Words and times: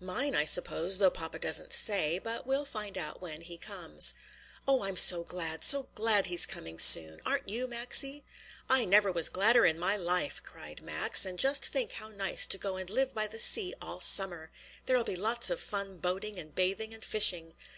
"Mine 0.00 0.34
I 0.34 0.46
suppose, 0.46 0.96
though 0.96 1.10
papa 1.10 1.38
doesn't 1.38 1.74
say; 1.74 2.18
but 2.18 2.46
we'll 2.46 2.64
find 2.64 2.96
out 2.96 3.20
when 3.20 3.42
he 3.42 3.58
comes." 3.58 4.14
"Oh, 4.66 4.82
I'm 4.82 4.96
so 4.96 5.22
glad, 5.22 5.62
so 5.62 5.88
glad 5.94 6.24
he's 6.24 6.46
coming 6.46 6.78
soon! 6.78 7.20
Aren't 7.26 7.50
you, 7.50 7.66
Maxie?" 7.66 8.24
"I 8.66 8.86
never 8.86 9.12
was 9.12 9.28
gladder 9.28 9.66
in 9.66 9.78
my 9.78 9.94
life!" 9.98 10.42
cried 10.42 10.80
Max. 10.80 11.26
"And 11.26 11.38
just 11.38 11.66
think 11.66 11.92
how 11.92 12.08
nice 12.08 12.46
to 12.46 12.56
go 12.56 12.78
and 12.78 12.88
live 12.88 13.12
by 13.14 13.26
the 13.26 13.38
sea 13.38 13.74
all 13.82 14.00
summer! 14.00 14.50
There'll 14.86 15.04
be 15.04 15.16
lots 15.16 15.50
of 15.50 15.60
fun 15.60 15.98
boating 15.98 16.38
and 16.38 16.54
bathing 16.54 16.94
and 16.94 17.04
fishing!" 17.04 17.52